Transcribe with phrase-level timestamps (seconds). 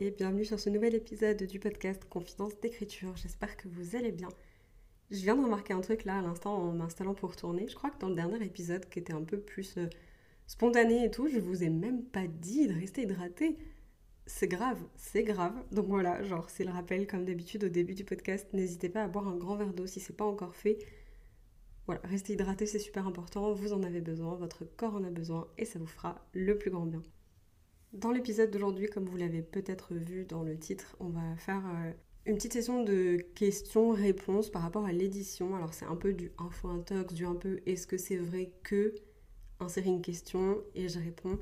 [0.00, 3.14] et bienvenue sur ce nouvel épisode du podcast Confidence d'écriture.
[3.16, 4.28] J'espère que vous allez bien.
[5.10, 7.68] Je viens de remarquer un truc là à l'instant en m'installant pour tourner.
[7.68, 9.88] Je crois que dans le dernier épisode qui était un peu plus euh,
[10.46, 13.58] spontané et tout, je vous ai même pas dit de rester hydraté.
[14.24, 15.52] C'est grave, c'est grave.
[15.70, 18.48] Donc voilà, genre c'est le rappel comme d'habitude au début du podcast.
[18.54, 20.78] N'hésitez pas à boire un grand verre d'eau si c'est pas encore fait.
[21.84, 25.46] Voilà, rester hydraté c'est super important, vous en avez besoin, votre corps en a besoin
[25.58, 27.02] et ça vous fera le plus grand bien.
[27.92, 31.92] Dans l'épisode d'aujourd'hui, comme vous l'avez peut-être vu dans le titre, on va faire euh,
[32.24, 35.56] une petite session de questions-réponses par rapport à l'édition.
[35.56, 38.94] Alors c'est un peu du info-intox, du un peu est-ce que c'est vrai que
[39.58, 41.40] insérer une question et je réponds.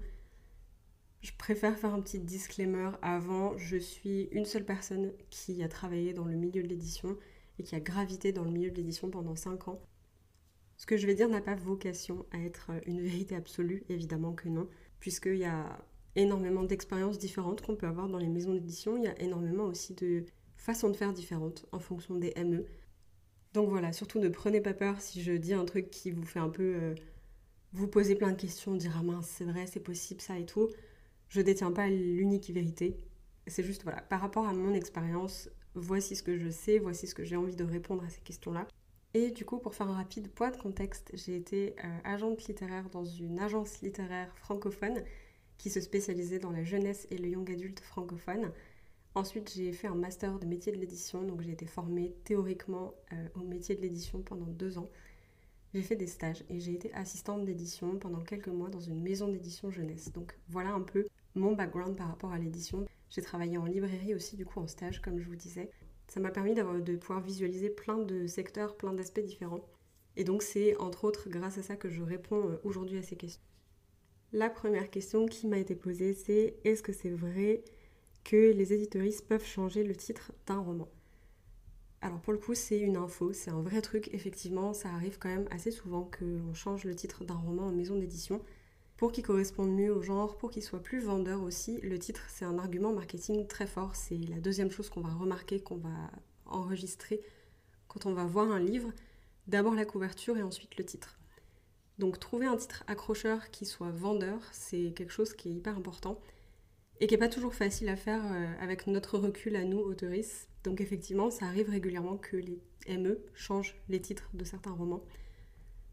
[1.20, 3.58] Je préfère faire un petit disclaimer avant.
[3.58, 7.18] Je suis une seule personne qui a travaillé dans le milieu de l'édition
[7.58, 9.82] et qui a gravité dans le milieu de l'édition pendant 5 ans.
[10.78, 14.48] Ce que je vais dire n'a pas vocation à être une vérité absolue, évidemment que
[14.48, 14.66] non,
[15.00, 15.84] puisqu'il y a
[16.18, 18.96] énormément d'expériences différentes qu'on peut avoir dans les maisons d'édition.
[18.96, 20.24] Il y a énormément aussi de
[20.56, 22.66] façons de faire différentes en fonction des ME.
[23.54, 26.40] Donc voilà, surtout ne prenez pas peur si je dis un truc qui vous fait
[26.40, 26.94] un peu euh,
[27.72, 30.68] vous poser plein de questions, dire ah mince, c'est vrai, c'est possible, ça et tout.
[31.28, 32.96] Je détiens pas l'unique vérité.
[33.46, 37.14] C'est juste voilà, par rapport à mon expérience, voici ce que je sais, voici ce
[37.14, 38.66] que j'ai envie de répondre à ces questions-là.
[39.14, 42.90] Et du coup, pour faire un rapide point de contexte, j'ai été euh, agente littéraire
[42.90, 45.02] dans une agence littéraire francophone
[45.58, 48.52] qui se spécialisait dans la jeunesse et le young adulte francophone.
[49.14, 53.28] Ensuite, j'ai fait un master de métier de l'édition, donc j'ai été formée théoriquement euh,
[53.34, 54.88] au métier de l'édition pendant deux ans.
[55.74, 59.28] J'ai fait des stages et j'ai été assistante d'édition pendant quelques mois dans une maison
[59.28, 60.12] d'édition jeunesse.
[60.12, 62.86] Donc voilà un peu mon background par rapport à l'édition.
[63.10, 65.70] J'ai travaillé en librairie aussi, du coup en stage, comme je vous disais.
[66.06, 69.64] Ça m'a permis de pouvoir visualiser plein de secteurs, plein d'aspects différents.
[70.16, 73.16] Et donc c'est entre autres grâce à ça que je réponds euh, aujourd'hui à ces
[73.16, 73.42] questions.
[74.34, 77.64] La première question qui m'a été posée, c'est est-ce que c'est vrai
[78.24, 80.86] que les éditoristes peuvent changer le titre d'un roman?
[82.02, 84.10] Alors pour le coup, c'est une info, c'est un vrai truc.
[84.12, 87.96] Effectivement, ça arrive quand même assez souvent qu'on change le titre d'un roman en maison
[87.96, 88.42] d'édition
[88.98, 91.80] pour qu'il corresponde mieux au genre, pour qu'il soit plus vendeur aussi.
[91.80, 93.96] Le titre, c'est un argument marketing très fort.
[93.96, 96.10] C'est la deuxième chose qu'on va remarquer, qu'on va
[96.44, 97.22] enregistrer
[97.86, 98.92] quand on va voir un livre.
[99.46, 101.17] D'abord la couverture et ensuite le titre.
[101.98, 106.20] Donc trouver un titre accrocheur qui soit vendeur, c'est quelque chose qui est hyper important
[107.00, 110.48] et qui n'est pas toujours facile à faire euh, avec notre recul à nous, autoristes.
[110.64, 115.04] Donc effectivement, ça arrive régulièrement que les ME changent les titres de certains romans.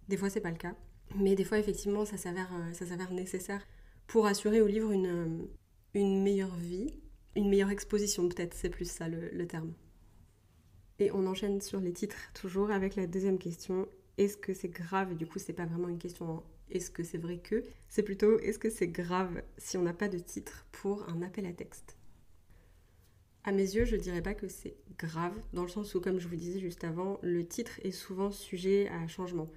[0.08, 0.76] Des fois, c'est pas le cas.
[1.16, 3.66] Mais des fois, effectivement, ça s'avère, euh, nécessaire
[4.08, 5.46] pour assurer au livre une, euh,
[5.94, 7.00] une meilleure vie,
[7.36, 9.74] une meilleure exposition, peut-être, c'est plus ça le terme.
[11.00, 13.88] Et on enchaîne sur les titres, toujours avec la deuxième question
[14.18, 17.38] est-ce que c'est grave du coup, c'est pas vraiment une question est-ce que c'est vrai
[17.38, 21.22] que C'est plutôt est-ce que c'est grave si on n'a pas de titre pour un
[21.22, 21.96] appel à texte?
[23.44, 26.28] À mes yeux, je dirais pas que c'est grave, dans le sens où, comme je
[26.28, 29.52] vous disais juste avant, le titre est souvent sujet à changement.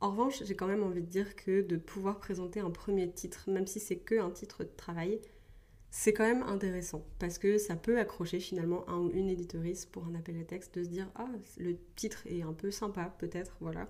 [0.00, 3.48] En revanche, j'ai quand même envie de dire que de pouvoir présenter un premier titre,
[3.48, 5.20] même si c'est que un titre de travail,
[5.90, 10.04] c'est quand même intéressant parce que ça peut accrocher finalement un ou une éditorice pour
[10.06, 13.56] un appel à texte de se dire ah le titre est un peu sympa peut-être
[13.60, 13.88] voilà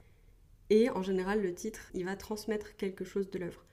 [0.70, 3.64] et en général, le titre, il va transmettre quelque chose de l'œuvre.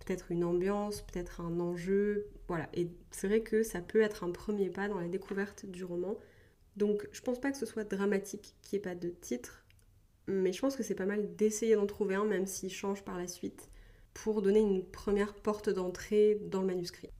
[0.00, 2.68] Peut-être une ambiance, peut-être un enjeu, voilà.
[2.74, 6.16] Et c'est vrai que ça peut être un premier pas dans la découverte du roman.
[6.76, 9.64] Donc je pense pas que ce soit dramatique qu'il n'y ait pas de titre,
[10.26, 13.18] mais je pense que c'est pas mal d'essayer d'en trouver un, même s'il change par
[13.18, 13.68] la suite,
[14.14, 17.10] pour donner une première porte d'entrée dans le manuscrit.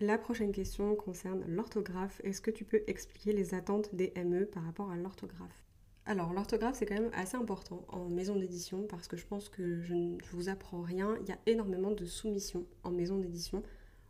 [0.00, 2.20] La prochaine question concerne l'orthographe.
[2.24, 5.65] Est-ce que tu peux expliquer les attentes des ME par rapport à l'orthographe?
[6.06, 9.80] Alors l'orthographe c'est quand même assez important en maison d'édition parce que je pense que
[9.82, 11.16] je ne vous apprends rien.
[11.22, 13.64] Il y a énormément de soumissions en maison d'édition,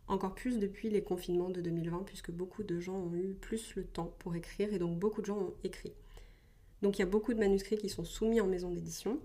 [0.07, 3.83] encore plus depuis les confinements de 2020 puisque beaucoup de gens ont eu plus le
[3.83, 5.91] temps pour écrire et donc beaucoup de gens ont écrit.
[6.83, 9.19] Donc il y a beaucoup de manuscrits qui sont soumis en maison d'édition.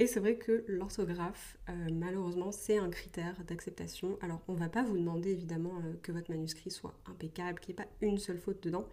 [0.00, 4.18] Et c'est vrai que l'orthographe, euh, malheureusement, c'est un critère d'acceptation.
[4.22, 7.74] Alors, on ne va pas vous demander évidemment euh, que votre manuscrit soit impeccable, qu'il
[7.74, 8.88] n'y ait pas une seule faute dedans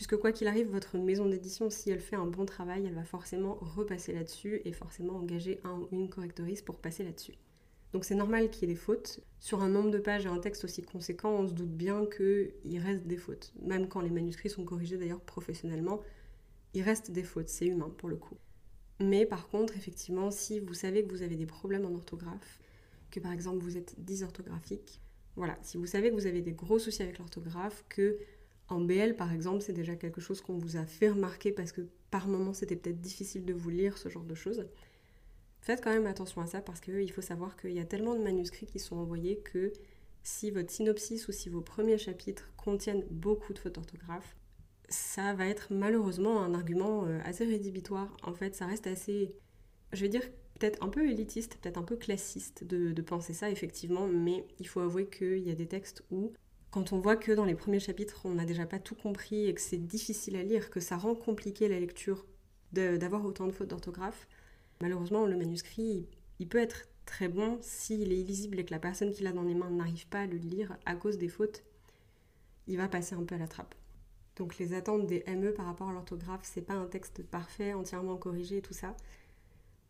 [0.00, 3.04] puisque quoi qu'il arrive, votre maison d'édition, si elle fait un bon travail, elle va
[3.04, 7.34] forcément repasser là-dessus et forcément engager un ou une correctoriste pour passer là-dessus.
[7.92, 9.20] Donc c'est normal qu'il y ait des fautes.
[9.40, 12.78] Sur un nombre de pages et un texte aussi conséquent, on se doute bien qu'il
[12.78, 13.52] reste des fautes.
[13.60, 16.00] Même quand les manuscrits sont corrigés d'ailleurs professionnellement,
[16.72, 18.38] il reste des fautes, c'est humain pour le coup.
[19.00, 22.58] Mais par contre, effectivement, si vous savez que vous avez des problèmes en orthographe,
[23.10, 25.02] que par exemple vous êtes dysorthographique,
[25.36, 28.18] voilà, si vous savez que vous avez des gros soucis avec l'orthographe, que
[28.70, 31.82] en BL par exemple c'est déjà quelque chose qu'on vous a fait remarquer parce que
[32.10, 34.64] par moments c'était peut-être difficile de vous lire ce genre de choses,
[35.60, 38.22] Faites quand même attention à ça parce qu'il faut savoir qu'il y a tellement de
[38.22, 39.72] manuscrits qui sont envoyés que
[40.22, 44.36] si votre synopsis ou si vos premiers chapitres contiennent beaucoup de fautes d'orthographe,
[44.88, 48.16] ça va être malheureusement un argument euh, assez rédhibitoire.
[48.22, 49.34] En fait, ça reste assez,
[49.92, 50.22] je vais dire,
[50.58, 54.66] peut-être un peu élitiste, peut-être un peu classiste de, de, penser ça, effectivement, mais il
[54.66, 56.32] faut avouer qu'il y a des textes où,
[56.70, 59.54] quand on voit que dans les premiers chapitres, on n'a déjà pas tout compris et
[59.54, 62.26] que c'est difficile à lire, que ça rend compliqué la lecture
[62.72, 64.28] d'avoir autant de fautes d'orthographe,
[64.80, 66.06] Malheureusement, le manuscrit,
[66.38, 69.42] il peut être très bon s'il est illisible et que la personne qui l'a dans
[69.42, 71.62] les mains n'arrive pas à le lire à cause des fautes.
[72.66, 73.74] Il va passer un peu à la trappe.
[74.36, 78.16] Donc les attentes des ME par rapport à l'orthographe, c'est pas un texte parfait, entièrement
[78.16, 78.96] corrigé et tout ça,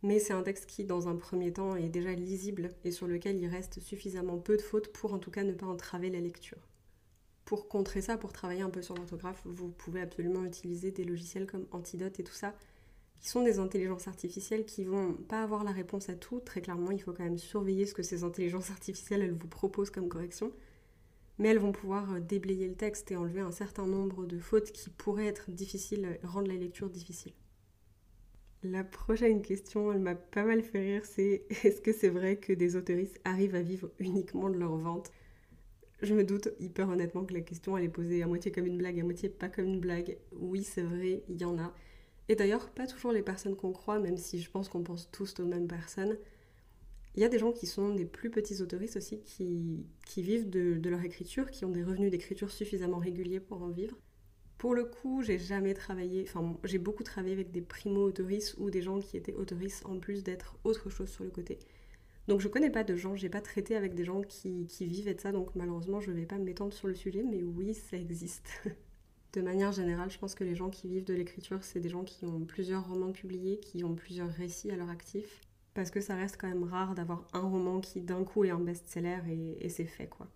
[0.03, 3.37] mais c'est un texte qui, dans un premier temps, est déjà lisible et sur lequel
[3.37, 6.57] il reste suffisamment peu de fautes pour en tout cas ne pas entraver la lecture.
[7.51, 11.45] Pour contrer ça, pour travailler un peu sur l'orthographe, vous pouvez absolument utiliser des logiciels
[11.45, 12.55] comme Antidote et tout ça,
[13.19, 16.39] qui sont des intelligences artificielles qui vont pas avoir la réponse à tout.
[16.39, 19.89] Très clairement, il faut quand même surveiller ce que ces intelligences artificielles elles vous proposent
[19.89, 20.53] comme correction.
[21.39, 24.71] Mais elles vont pouvoir euh, déblayer le texte et enlever un certain nombre de fautes
[24.71, 27.33] qui pourraient être difficiles, rendre la lecture difficile.
[28.63, 32.53] La prochaine question, elle m'a pas mal fait rire, c'est est-ce que c'est vrai que
[32.53, 35.11] des autoristes arrivent à vivre uniquement de leur vente?
[36.01, 38.77] Je me doute hyper honnêtement que la question elle est posée à moitié comme une
[38.77, 40.17] blague, à moitié pas comme une blague.
[40.31, 41.73] Oui, c'est vrai, il y en a.
[42.27, 45.39] Et d'ailleurs, pas toujours les personnes qu'on croit, même si je pense qu'on pense tous
[45.39, 46.17] aux mêmes personnes.
[47.15, 50.49] Il y a des gens qui sont des plus petits autoristes aussi, qui, qui vivent
[50.49, 53.97] de, de, leur écriture, qui ont des revenus d'écriture suffisamment réguliers pour en vivre.
[54.57, 58.81] Pour le coup, j'ai jamais travaillé, enfin, j'ai beaucoup travaillé avec des primo-autoristes ou des
[58.81, 61.59] gens qui étaient autoristes en plus d'être autre chose sur le côté.
[62.27, 65.15] Donc je connais pas de gens, j'ai pas traité avec des gens qui, qui vivaient
[65.15, 68.61] de ça, donc malheureusement je vais pas m'étendre sur le sujet, mais oui, ça existe.
[69.33, 72.03] de manière générale, je pense que les gens qui vivent de l'écriture, c'est des gens
[72.03, 75.41] qui ont plusieurs romans publiés, qui ont plusieurs récits à leur actif.
[75.73, 78.59] Parce que ça reste quand même rare d'avoir un roman qui d'un coup est un
[78.59, 79.21] best-seller
[79.59, 80.27] et, c'est fait quoi.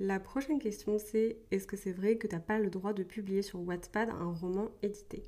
[0.00, 3.42] La prochaine question c'est est-ce que c'est vrai que t'as pas le droit de publier
[3.42, 5.22] sur Wattpad un roman édité?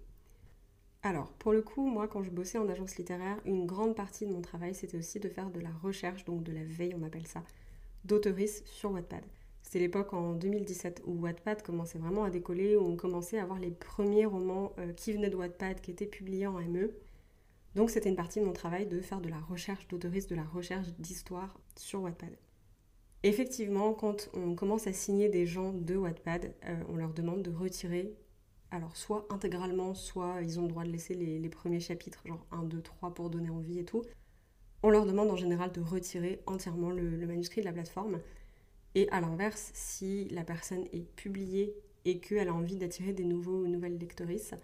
[1.02, 4.32] Alors, pour le coup, moi, quand je bossais en agence littéraire, une grande partie de
[4.32, 7.26] mon travail, c'était aussi de faire de la recherche, donc de la veille, on appelle
[7.26, 7.42] ça,
[8.04, 9.24] d'autoristes sur Wattpad.
[9.62, 13.58] C'était l'époque en 2017 où Wattpad commençait vraiment à décoller, où on commençait à avoir
[13.58, 16.92] les premiers romans euh, qui venaient de Wattpad, qui étaient publiés en ME.
[17.76, 20.44] Donc c'était une partie de mon travail de faire de la recherche d'autoristes, de la
[20.44, 22.36] recherche d'histoire sur Wattpad.
[23.22, 27.50] Effectivement, quand on commence à signer des gens de Wattpad, euh, on leur demande de
[27.50, 28.14] retirer,
[28.70, 32.64] alors soit intégralement, soit ils ont le droit de laisser les, premiers chapitres, genre 1,
[32.64, 34.02] 2, 3 pour donner envie et tout.
[34.82, 38.20] On leur demande en général de retirer entièrement le manuscrit de la plateforme.
[38.94, 41.74] Et à l'inverse, si la personne est publiée
[42.04, 44.54] et qu'elle a envie d'attirer des nouveaux nouvelles lectrices,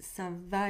[0.00, 0.68] ça va,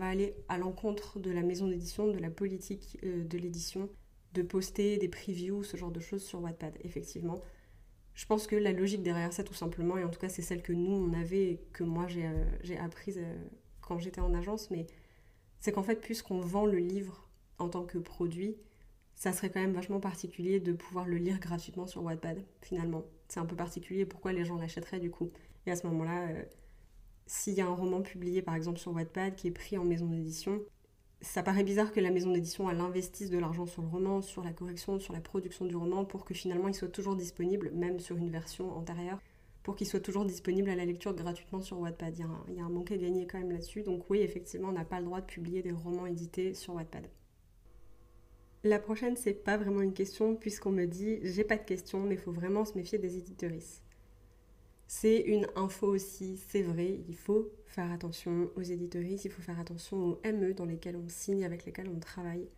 [0.00, 3.88] aller à l'encontre de la maison d'édition, de la politique euh, de l'édition,
[4.34, 7.40] de poster des previews, ce genre de choses sur Wattpad, effectivement.
[8.16, 10.62] Je pense que la logique derrière ça, tout simplement, et en tout cas c'est celle
[10.62, 13.36] que nous, on avait et que moi j'ai euh, apprise euh,
[13.82, 14.86] quand j'étais en agence, mais
[15.60, 18.56] c'est qu'en fait, puisqu'on vend le livre en tant que produit,
[19.14, 23.04] ça serait quand même vachement particulier de pouvoir le lire gratuitement sur Wattpad, finalement.
[23.28, 25.30] C'est un peu particulier, pourquoi les gens l'achèteraient du coup
[25.66, 26.42] Et à ce moment-là, euh,
[27.26, 30.06] s'il y a un roman publié par exemple sur Wattpad qui est pris en maison
[30.06, 30.62] d'édition,
[31.22, 34.52] ça paraît bizarre que la maison d'édition investisse de l'argent sur le roman, sur la
[34.52, 38.16] correction, sur la production du roman, pour que finalement il soit toujours disponible, même sur
[38.16, 39.18] une version antérieure,
[39.62, 42.16] pour qu'il soit toujours disponible à la lecture gratuitement sur Wattpad.
[42.16, 43.82] Il y a un, il y manque à gagner quand même là-dessus.
[43.82, 47.08] Donc oui, effectivement, on n'a pas le droit de publier des romans édités sur Wattpad.
[48.62, 52.16] La prochaine, c'est pas vraiment une question, puisqu'on me dit j'ai pas de questions, mais
[52.16, 53.82] faut vraiment se méfier des éditorices.
[54.86, 59.58] C'est une info aussi, c'est vrai, il faut faire attention aux éditorices, il faut faire
[59.58, 62.48] attention aux ME dans lesquels on signe, avec lesquels on travaille.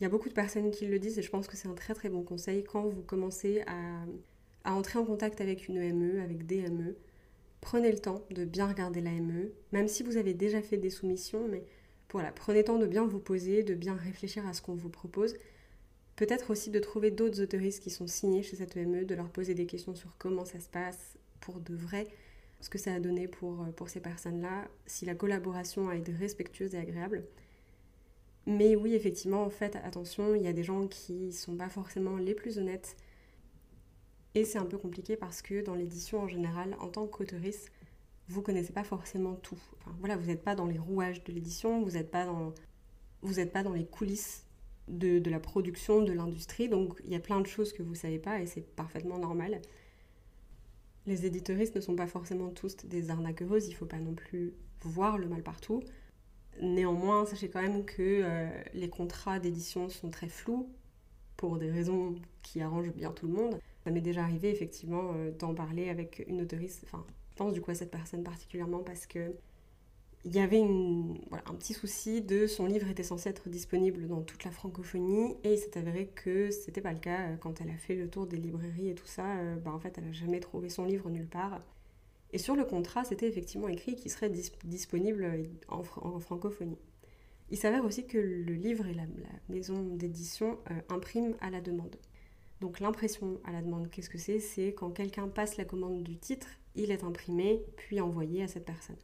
[0.00, 1.74] Il y a beaucoup de personnes qui le disent et je pense que c'est un
[1.74, 4.04] très très bon conseil quand vous commencez à,
[4.64, 6.96] à entrer en contact avec une ME, avec des ME.
[7.60, 10.90] Prenez le temps de bien regarder la ME, même si vous avez déjà fait des
[10.90, 11.64] soumissions, mais
[12.10, 14.90] voilà, prenez le temps de bien vous poser, de bien réfléchir à ce qu'on vous
[14.90, 15.34] propose
[16.16, 19.54] Peut-être aussi de trouver d'autres autoristes qui sont signés chez cette EME, de leur poser
[19.54, 22.08] des questions sur comment ça se passe pour de vrai,
[22.60, 26.10] ce que ça a donné pour, euh, pour ces personnes-là, si la collaboration a été
[26.10, 27.24] respectueuse et agréable.
[28.46, 32.34] Mais oui, effectivement, faites attention, il y a des gens qui sont pas forcément les
[32.34, 32.96] plus honnêtes.
[34.34, 37.70] Et c'est un peu compliqué parce que dans l'édition en général, en tant qu'autoriste,
[38.28, 39.60] vous connaissez pas forcément tout.
[39.78, 42.54] Enfin, voilà, vous n'êtes pas dans les rouages de l'édition, vous n'êtes pas dans,
[43.22, 44.46] vous n'êtes pas dans les coulisses
[44.88, 46.68] de, de la production, de l'industrie.
[46.68, 49.60] Donc il y a plein de choses que vous savez pas et c'est parfaitement normal.
[51.06, 55.18] Les éditeuristes ne sont pas forcément tous des arnaqueuses, il faut pas non plus voir
[55.18, 55.82] le mal partout.
[56.62, 60.68] Néanmoins, sachez quand même que euh, les contrats d'édition sont très flous
[61.36, 63.58] pour des raisons qui arrangent bien tout le monde.
[63.82, 67.60] Ça m'est déjà arrivé effectivement euh, d'en parler avec une autoriste, enfin je pense du
[67.60, 69.34] coup à cette personne particulièrement parce que
[70.24, 74.44] il y avait un petit souci de son livre était censé être disponible dans toute
[74.44, 77.76] la francophonie et il s'est avéré que c'était pas le cas euh, quand elle a
[77.76, 79.24] fait le tour des librairies et tout ça.
[79.64, 81.60] bah, en fait, elle a jamais trouvé son livre nulle part.
[82.32, 84.30] Et sur le contrat, c'était effectivement écrit qu'il serait
[84.64, 85.84] disponible en,
[86.18, 86.78] francophonie.
[87.50, 89.04] Il s'avère aussi que le livre et la,
[89.48, 91.96] maison d'édition euh, impriment à la demande.
[92.60, 94.40] Donc l'impression à la demande, qu'est-ce que c'est?
[94.40, 98.64] C'est quand quelqu'un passe la commande du titre, il est imprimé, puis envoyé à cette
[98.64, 98.96] personne.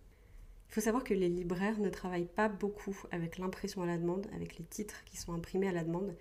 [0.70, 4.28] Il faut savoir que les libraires ne travaillent pas beaucoup avec l'impression à la demande,
[4.32, 6.14] avec les titres qui sont imprimés à la demande,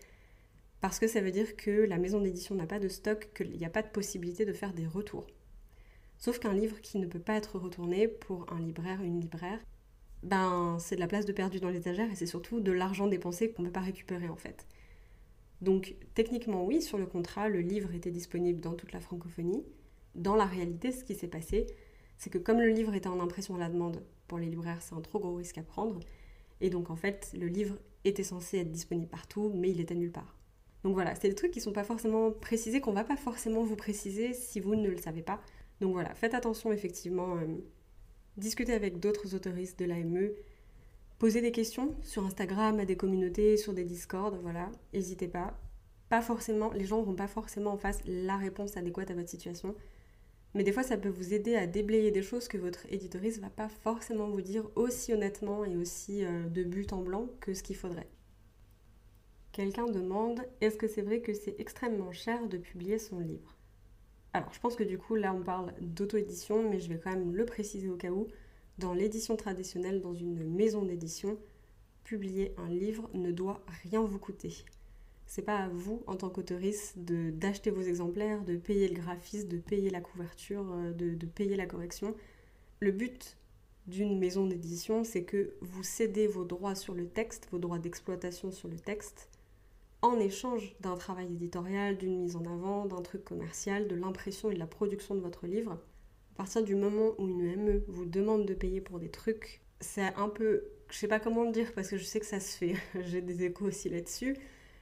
[0.82, 3.66] parce que ça veut dire que la maison d'édition n'a pas de stock, qu'il n'y
[3.66, 5.28] a pas de possibilité de faire des retours.
[6.18, 9.60] Sauf qu'un livre qui ne peut pas être retourné pour un libraire, une libraire,
[10.24, 13.52] ben c'est de la place de perdu dans l'étagère et c'est surtout de l'argent dépensé
[13.52, 14.66] qu'on ne peut pas récupérer en fait.
[15.62, 19.64] Donc techniquement oui, sur le contrat, le livre était disponible dans toute la francophonie.
[20.16, 21.68] Dans la réalité, ce qui s'est passé,
[22.18, 24.96] c'est que comme le livre était en impression à la demande pour les libraires, c'est
[24.96, 26.00] un trop gros risque à prendre.
[26.62, 30.14] Et donc en fait, le livre était censé être disponible partout, mais il était nulle
[30.14, 30.38] part.
[30.84, 33.64] Donc voilà, c'est des trucs qui ne sont pas forcément précisés, qu'on va pas forcément
[33.64, 35.42] vous préciser si vous ne le savez pas.
[35.82, 37.46] Donc voilà, faites attention effectivement, euh,
[38.38, 40.30] discutez avec d'autres autoristes de l'AME,
[41.18, 45.58] posez des questions sur Instagram, à des communautés, sur des Discord, voilà, n'hésitez pas.
[46.08, 49.76] Pas forcément, les gens vont pas forcément en face la réponse adéquate à votre situation,
[50.54, 53.50] mais des fois ça peut vous aider à déblayer des choses que votre éditoriste va
[53.50, 57.64] pas forcément vous dire aussi honnêtement et aussi euh, de but en blanc que ce
[57.64, 58.10] qu'il faudrait.
[59.52, 63.58] Quelqu'un demande est-ce que c'est vrai que c'est extrêmement cher de publier son livre?
[64.32, 67.36] Alors, je pense que du coup, là, on parle d'auto-édition, mais je vais quand même
[67.36, 68.28] le préciser au cas où.
[68.78, 71.38] Dans l'édition traditionnelle, dans une maison d'édition,
[72.04, 74.54] publier un livre ne doit rien vous coûter.
[75.30, 79.60] C'est pas à vous, en tant qu'autoriste, d'acheter vos exemplaires, de payer le graphiste, de
[79.60, 82.16] payer la couverture, euh, de, de payer la correction.
[82.80, 83.38] Le but
[83.86, 88.50] d'une maison d'édition, c'est que vous cédez vos droits sur le texte, vos droits d'exploitation
[88.52, 89.30] sur le texte,
[90.02, 94.56] en échange d'un travail éditorial, d'une mise en avant, d'un truc commercial, de l'impression et
[94.56, 95.74] de la production de votre livre.
[96.34, 100.12] À partir du moment où une ME vous demande de payer pour des trucs, c'est
[100.16, 102.58] un peu, je sais pas comment le dire parce que je sais que ça se
[102.58, 102.74] fait,
[103.06, 104.36] j'ai des échos aussi là-dessus.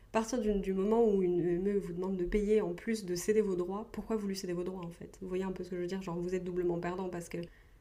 [0.10, 3.42] À partir du, moment où une ME vous demande de payer en plus de céder
[3.42, 5.18] vos droits, pourquoi vous lui cédez vos droits en fait?
[5.22, 6.02] Vous voyez un peu ce que je veux dire?
[6.02, 7.38] Genre vous êtes doublement perdant parce que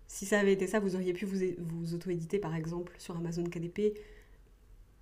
[0.08, 3.44] si ça avait été ça, vous auriez pu vous, vous auto-éditer par exemple sur Amazon
[3.44, 3.98] KDP.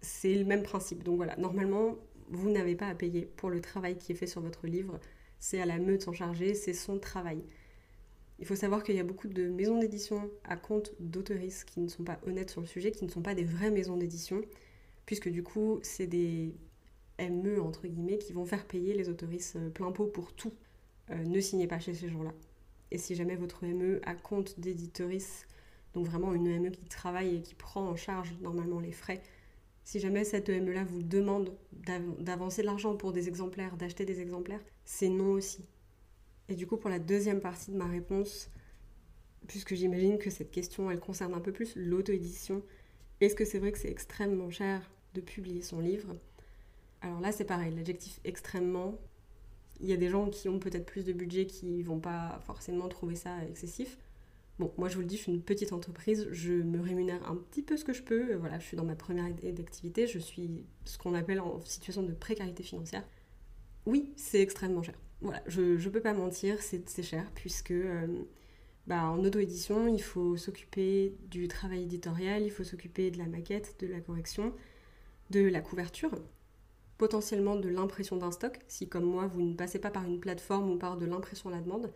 [0.00, 1.02] C'est le même principe.
[1.02, 1.97] Donc voilà, normalement,
[2.28, 5.00] vous n'avez pas à payer pour le travail qui est fait sur votre livre.
[5.38, 7.43] C'est à la meute de s'en charger, c'est son travail.
[8.38, 11.88] Il faut savoir qu'il y a beaucoup de maisons d'édition à compte d'autoristes qui ne
[11.88, 14.43] sont pas honnêtes sur le sujet, qui ne sont pas des vraies maisons d'édition,
[15.07, 16.54] puisque du coup, c'est des
[17.18, 20.52] ME, entre guillemets, qui vont faire payer les autoristes euh, plein pot pour tout.
[21.11, 22.33] Euh, ne signez pas chez ces gens-là.
[22.90, 25.47] Et si jamais votre ME a compte d'éditoris,
[25.94, 29.23] donc vraiment une ME qui travaille et qui prend en charge normalement les frais
[29.85, 31.54] si jamais cette EME-là vous demande
[32.18, 35.68] d'avancer de l'argent pour des exemplaires, d'acheter des exemplaires, c'est non aussi.
[36.49, 38.50] Et du coup, pour la deuxième partie de ma réponse,
[39.47, 42.62] puisque j'imagine que cette question, elle concerne un peu plus l'auto-édition,
[43.21, 46.16] est-ce que c'est vrai que c'est extrêmement cher de publier son livre?
[47.04, 48.99] Alors là, c'est pareil, l'adjectif extrêmement,
[49.78, 52.88] il y a des gens qui ont peut-être plus de budget qui vont pas forcément
[52.88, 53.99] trouver ça excessif.
[54.58, 57.37] Bon, moi je vous le dis, je suis une petite entreprise, je me rémunère un
[57.37, 58.37] petit peu ce que je peux.
[58.37, 62.02] Voilà, je suis dans ma première année d'activité, je suis ce qu'on appelle en situation
[62.02, 63.04] de précarité financière.
[63.84, 64.94] Oui, c'est extrêmement cher.
[65.20, 68.06] Voilà, je ne peux pas mentir, c'est cher, puisque euh,
[68.87, 73.76] bah, en auto-édition, il faut s'occuper du travail éditorial, il faut s'occuper de la maquette,
[73.80, 74.54] de la correction,
[75.28, 76.12] de la couverture,
[76.99, 80.71] potentiellement de l'impression d'un stock, si comme moi vous ne passez pas par une plateforme
[80.71, 81.91] ou par de l'impression à la demande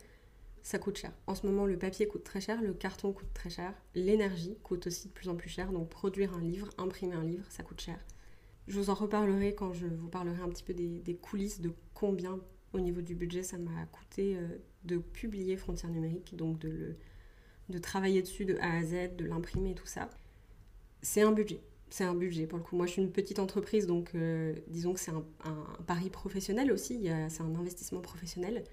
[0.68, 1.12] ça coûte cher.
[1.26, 4.86] En ce moment, le papier coûte très cher, le carton coûte très cher, l'énergie coûte
[4.86, 5.72] aussi de plus en plus cher.
[5.72, 7.98] Donc produire un livre, imprimer un livre, ça coûte cher.
[8.66, 12.38] Je vous en reparlerai quand je vous parlerai un petit peu des, coulisses de combien
[12.74, 16.96] au niveau du budget ça m'a coûté euh, de publier Frontières numériques, donc de, le,
[17.70, 20.10] de travailler dessus de A à Z, de l'imprimer, tout ça.
[21.00, 21.62] C'est un budget.
[21.90, 22.76] C'est un budget pour le coup.
[22.76, 25.24] Moi, je suis une petite entreprise, donc euh, disons que c'est un,
[25.86, 28.64] pari professionnel aussi, c'est un investissement professionnel.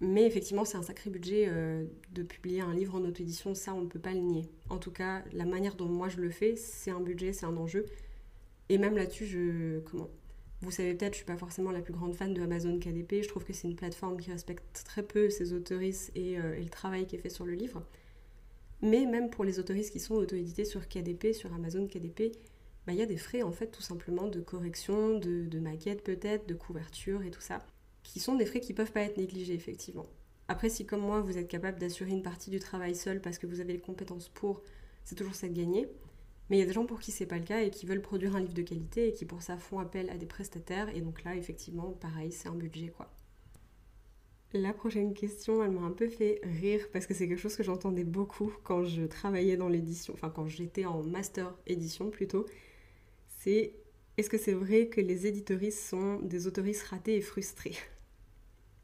[0.00, 3.82] Mais effectivement, c'est un sacré budget euh, de publier un livre en auto-édition, ça, on
[3.82, 4.46] ne peut pas le nier.
[4.70, 7.56] En tout cas, la manière dont moi je le fais, c'est un budget, c'est un
[7.56, 7.84] enjeu.
[8.70, 9.80] Et même là-dessus, je.
[9.80, 10.08] Comment
[10.62, 13.22] Vous savez peut-être, je suis pas forcément la plus grande fan de Amazon KDP.
[13.22, 16.62] Je trouve que c'est une plateforme qui respecte très peu ses autoristes et, euh, et
[16.62, 17.84] le travail qui est fait sur le livre.
[18.82, 22.32] Mais même pour les autoristes qui sont auto-édités sur KDP, sur Amazon KDP,
[22.86, 26.46] bah, il y a des frais en fait tout simplement de correction, de, maquette peut-être,
[26.46, 27.58] de couverture et tout ça,
[28.02, 30.06] qui sont des frais qui peuvent pas être négligés effectivement.
[30.48, 33.46] Après, si comme moi vous êtes capable d'assurer une partie du travail seul parce que
[33.46, 34.62] vous avez les compétences pour,
[35.04, 35.88] c'est toujours ça de gagner.
[36.48, 38.02] Mais il y a des gens pour qui c'est pas le cas et qui veulent
[38.02, 41.00] produire un livre de qualité et qui pour ça font appel à des prestataires et
[41.00, 43.08] donc là effectivement pareil c'est un budget quoi.
[44.52, 47.62] La prochaine question, elle m'a un peu fait rire parce que c'est quelque chose que
[47.62, 52.46] j'entendais beaucoup quand je travaillais dans l'édition, enfin quand j'étais en master édition plutôt.
[53.28, 53.74] C'est
[54.16, 57.76] est-ce que c'est vrai que les éditoristes sont des autoristes ratés et frustrés?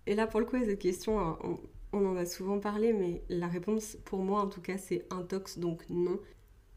[0.06, 1.58] Et là, pour le coup, cette question, on,
[1.92, 5.58] on, en a souvent parlé, mais la réponse pour moi en tout cas, c'est intox,
[5.58, 6.20] donc non.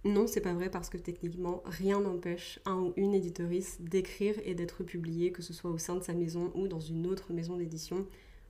[0.03, 4.55] Non, c'est pas vrai parce que techniquement, rien n'empêche un ou une éditoriste d'écrire et
[4.55, 7.55] d'être publié, que ce soit au sein de sa maison ou dans une autre maison
[7.57, 8.07] d'édition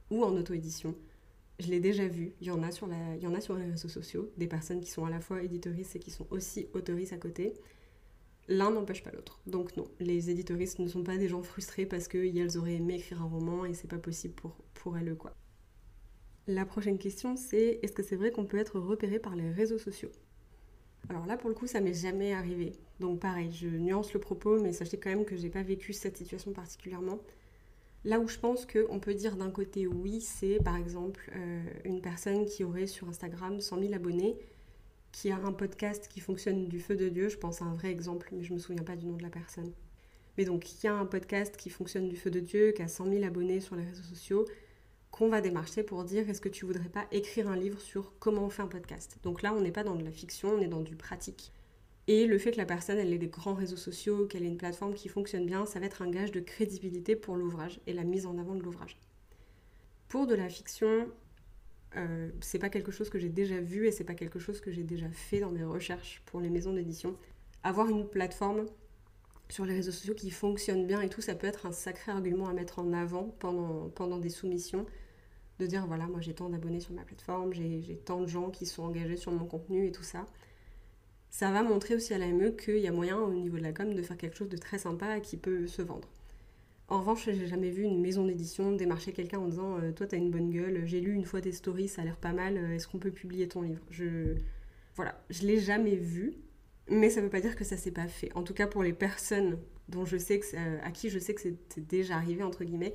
[0.10, 0.96] ou en auto-édition.
[1.60, 3.66] Je l'ai déjà vu, il y, en a sur il y en a sur les
[3.66, 7.14] réseaux sociaux, des personnes qui sont à la fois éditoristes et qui sont aussi autoristes
[7.14, 7.54] à côté.
[8.48, 9.42] L'un n'empêche pas l'autre.
[9.46, 13.22] Donc non, les éditoristes ne sont pas des gens frustrés parce qu'elles auraient aimé écrire
[13.22, 15.36] un roman et c'est pas possible pour, pour elles quoi.
[16.48, 19.78] La prochaine question c'est est-ce que c'est vrai qu'on peut être repéré par les réseaux
[19.78, 20.12] sociaux?
[21.08, 22.74] Alors là, pour le coup, ça m'est jamais arrivé.
[23.00, 26.18] Donc pareil, je nuance le propos, mais sachez quand même que j'ai pas vécu cette
[26.18, 27.20] situation particulièrement.
[28.06, 32.02] Là où je pense qu'on peut dire d'un côté oui, c'est par exemple euh, une
[32.02, 34.38] personne qui aurait sur Instagram 100 000 abonnés,
[35.12, 37.92] qui a un podcast qui fonctionne du feu de Dieu, je pense à un vrai
[37.92, 39.74] exemple, mais je me souviens pas du nom de la personne.
[40.38, 43.10] Mais donc, qui a un podcast qui fonctionne du feu de Dieu, qui a 100
[43.10, 44.46] 000 abonnés sur les réseaux sociaux,
[45.12, 48.46] qu'on va démarcher pour dire est-ce que tu voudrais pas écrire un livre sur comment
[48.46, 49.18] on fait un podcast?
[49.24, 51.52] Donc là, on n'est pas dans de la fiction, on est dans du pratique.
[52.10, 54.96] Et le fait que la personne ait des grands réseaux sociaux, qu'elle ait une plateforme
[54.96, 58.26] qui fonctionne bien, ça va être un gage de crédibilité pour l'ouvrage et la mise
[58.26, 58.98] en avant de l'ouvrage.
[60.08, 61.08] Pour de la fiction,
[61.98, 64.72] euh, c'est pas quelque chose que j'ai déjà vu et c'est pas quelque chose que
[64.72, 67.16] j'ai déjà fait dans mes recherches pour les maisons d'édition.
[67.62, 68.66] Avoir une plateforme
[69.50, 72.48] sur les réseaux sociaux qui fonctionne bien et tout, ça peut être un sacré argument
[72.48, 74.88] à mettre en avant pendant, pendant des soumissions.
[75.60, 78.66] De dire voilà, moi j'ai tant d'abonnés sur ma plateforme, j'ai tant de gens qui
[78.66, 80.26] sont engagés sur mon contenu et tout ça
[81.30, 83.72] ça va montrer aussi à la ME qu'il y a moyen au niveau de la
[83.72, 86.10] com de faire quelque chose de très sympa qui peut se vendre.
[86.88, 90.18] En revanche, j'ai jamais vu une maison d'édition démarcher quelqu'un en disant euh, Toi, t'as
[90.18, 92.76] une bonne gueule, j'ai lu une fois tes stories, ça a l'air pas mal, euh,
[92.76, 93.82] est-ce qu'on peut publier ton livre?
[93.92, 94.36] Je.
[94.96, 96.34] Voilà, je l'ai jamais vu,
[96.90, 98.32] mais ça veut pas dire que ça s'est pas fait.
[98.36, 100.46] En tout cas, pour les personnes dont je sais que
[100.84, 102.94] à qui je sais que c'est déjà arrivé, entre guillemets,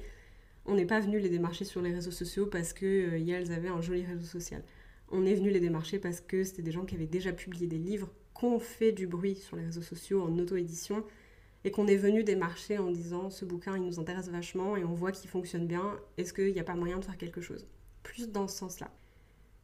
[0.67, 3.69] on n'est pas venu les démarcher sur les réseaux sociaux parce que euh, elles avaient
[3.69, 4.63] un joli réseau social.
[5.11, 7.79] On est venu les démarcher parce que c'était des gens qui avaient déjà publié des
[7.79, 11.05] livres qu'on fait du bruit sur les réseaux sociaux en auto-édition
[11.65, 14.93] et qu'on est venu démarcher en disant ce bouquin il nous intéresse vachement et on
[14.93, 17.67] voit qu'il fonctionne bien, est-ce qu'il n'y a pas moyen de faire quelque chose?
[18.03, 18.91] Plus dans ce sens-là.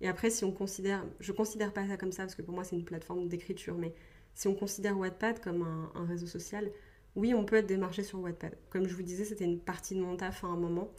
[0.00, 2.64] Et après, si on considère, je considère pas ça comme ça parce que pour moi
[2.64, 3.92] c'est une plateforme d'écriture, mais
[4.34, 5.62] si on considère Wattpad comme
[5.94, 6.70] un, réseau social,
[7.16, 8.56] oui, on peut être démarché sur Wattpad.
[8.70, 10.90] Comme je vous disais, c'était une partie de mon taf à un moment.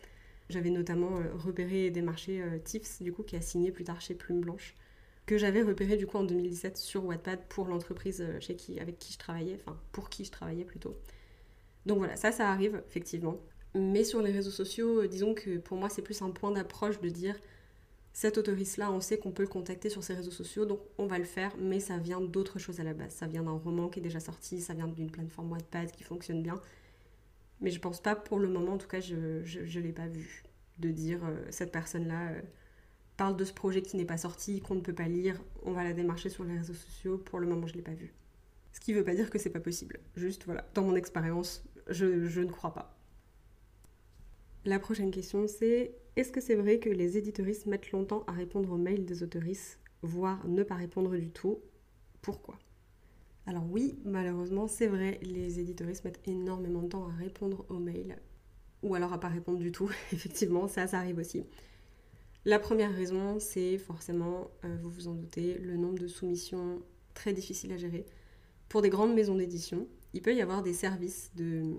[0.50, 2.60] J'avais notamment euh, repéré et démarché euh,
[3.00, 4.76] du coup, qui a signé plus tard chez Plume Blanche
[5.32, 9.18] que j'avais repéré du coup en 2017 sur Wattpad pour l'entreprise euh, avec qui je
[9.18, 10.94] travaillais, enfin pour qui je travaillais plutôt.
[11.86, 13.38] Donc voilà, ça, ça arrive effectivement.
[13.74, 17.00] Mais sur les réseaux sociaux, euh, disons que pour moi, c'est plus un point d'approche
[17.00, 17.40] de dire
[18.12, 21.18] cet autoriste-là, on sait qu'on peut le contacter sur ses réseaux sociaux, donc on va
[21.18, 23.14] le faire, mais ça vient d'autre chose à la base.
[23.14, 26.44] Ça vient d'un roman qui est déjà sorti, ça vient d'une plateforme Wattpad qui fonctionne
[26.44, 26.60] bien.
[27.62, 30.44] Mais je pense pas, pour le moment, en tout cas, je ne l'ai pas vu,
[30.80, 32.34] de dire euh, cette personne-là,
[33.22, 35.84] parle de ce projet qui n'est pas sorti, qu'on ne peut pas lire, on va
[35.84, 37.20] la démarcher sur les réseaux sociaux.
[37.20, 38.16] Pour le moment, je ne l'ai pas vu.
[38.72, 40.00] Ce qui veut pas dire que c'est pas possible.
[40.16, 42.98] Juste, voilà, dans mon expérience, je, ne crois pas.
[44.66, 48.72] La prochaine question, c'est est-ce que c'est vrai que les éditoristes mettent longtemps à répondre
[48.72, 51.60] aux mails des autoristes, voire ne pas répondre du tout?
[52.24, 52.58] Pourquoi?
[53.46, 58.18] Alors oui, malheureusement, c'est vrai, les éditoristes mettent énormément de temps à répondre aux mails,
[58.82, 59.92] ou alors à pas répondre du tout.
[60.12, 61.44] Effectivement, ça, ça arrive aussi.
[62.44, 66.82] La première raison, c'est forcément, euh, vous vous en doutez, le nombre de soumissions
[67.14, 68.06] très difficiles à gérer.
[68.68, 71.76] Pour des grandes maisons d'édition, il peut y avoir des services de,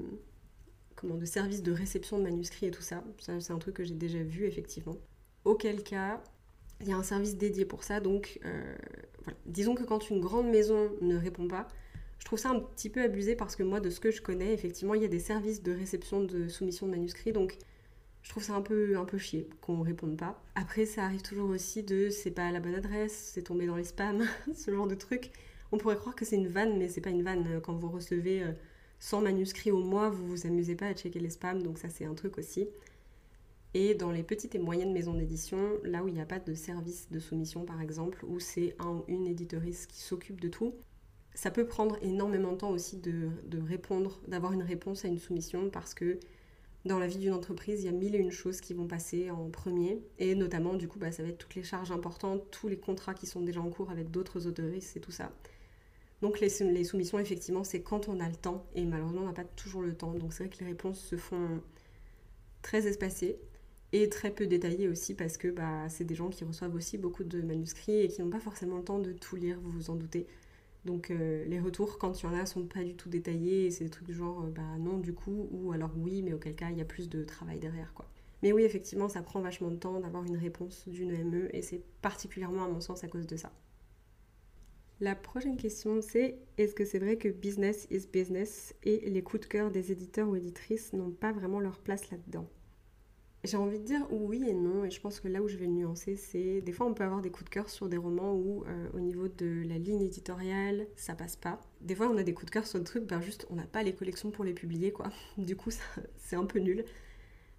[0.94, 3.03] comment, services de réception de manuscrits et tout ça.
[3.18, 4.96] c'est un truc que j'ai déjà vu effectivement.
[5.44, 6.22] Auquel cas,
[6.81, 7.98] il y a un service dédié pour ça.
[7.98, 8.77] Donc, euh,
[9.46, 11.66] disons que quand une grande maison ne répond pas,
[12.20, 14.53] Je trouve ça un petit peu abusé parce que moi, de ce que je connais,
[14.53, 17.33] effectivement, il y a des services de réception de soumission de manuscrits,
[18.22, 20.40] je trouve ça un peu, un peu chier qu'on ne réponde pas.
[20.54, 23.85] Après, ça arrive toujours aussi de c'est pas la bonne adresse, c'est tombé dans les
[23.85, 25.32] spams, ce genre de truc.
[25.72, 27.61] On pourrait croire que c'est une vanne, mais c'est pas une vanne.
[27.62, 28.44] Quand vous recevez
[29.00, 31.88] 100 euh, manuscrits au mois, vous vous amusez pas à checker les spams, donc ça
[31.88, 32.68] c'est un truc aussi.
[33.74, 36.54] Et dans les petites et moyennes maisons d'édition, là où il n'y a pas de
[36.54, 40.74] service de soumission par exemple, où c'est un ou une éditoriste qui s'occupe de tout,
[41.35, 43.30] ça peut prendre énormément de temps aussi de
[43.66, 46.20] répondre, d'avoir une réponse à une soumission parce que
[46.85, 49.31] dans la vie d'une entreprise, il y a mille et une choses qui vont passer
[49.31, 50.01] en premier.
[50.18, 53.14] Et notamment, du coup, bah, ça va être toutes les charges importantes, tous les contrats
[53.14, 55.31] qui sont déjà en cours avec d'autres autoristes et tout ça.
[56.23, 58.66] Donc les, soumissions, effectivement, c'est quand on a le temps.
[58.75, 60.12] Et malheureusement, on n'a pas toujours le temps.
[60.12, 61.61] Donc c'est vrai que les réponses se font
[62.62, 63.38] très espacées
[63.92, 67.25] et très peu détaillées aussi parce que bah, c'est des gens qui reçoivent aussi beaucoup
[67.25, 69.97] de manuscrits et qui n'ont pas forcément le temps de tout lire, vous vous en
[69.97, 70.27] doutez.
[70.85, 73.71] Donc euh, les retours, quand il y en a, sont pas du tout détaillés.
[73.71, 76.55] C'est des trucs du genre, euh, bah non du coup, ou alors oui, mais auquel
[76.57, 78.09] cas il y a plus de travail derrière quoi.
[78.42, 81.83] Mais oui, effectivement, ça prend vachement de temps d'avoir une réponse d'une EME et c'est
[82.03, 83.53] particulièrement à mon sens à cause de ça.
[85.01, 89.42] La prochaine question c'est est-ce que c'est vrai que business is business et les coups
[89.42, 92.49] de cœur des éditeurs ou éditrices n'ont pas vraiment leur place là-dedans?
[93.44, 95.66] J'ai envie de dire oui et non, et je pense que là où je vais
[95.66, 98.35] le nuancer, c'est des fois on peut avoir des coups de cœur sur des romans
[98.35, 101.61] où euh, au niveau de la ligne éditoriale, ça passe pas.
[101.81, 103.66] Des fois on a des coups de cœur sur des trucs, ben juste on n'a
[103.66, 105.11] pas les collections pour les publier quoi.
[105.38, 105.70] Du coup
[106.16, 106.85] c'est un peu nul.